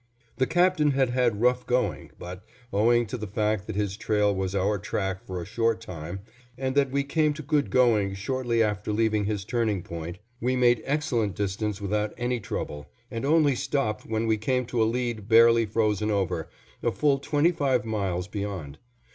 [0.37, 4.55] The Captain had had rough going, but, owing to the fact that his trail was
[4.55, 6.21] our track for a short time,
[6.57, 10.81] and that we came to good going shortly after leaving his turning point, we made
[10.85, 15.67] excellent distance without any trouble, and only stopped when we came to a lead barely
[15.67, 16.49] frozen over,
[16.81, 18.79] a full twenty five miles beyond.